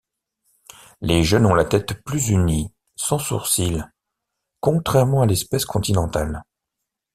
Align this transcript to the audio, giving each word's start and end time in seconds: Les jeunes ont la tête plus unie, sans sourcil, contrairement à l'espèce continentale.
Les 1.01 1.23
jeunes 1.23 1.45
ont 1.45 1.53
la 1.53 1.63
tête 1.63 2.03
plus 2.03 2.29
unie, 2.29 2.73
sans 2.95 3.19
sourcil, 3.19 3.85
contrairement 4.59 5.21
à 5.21 5.27
l'espèce 5.27 5.63
continentale. 5.63 6.41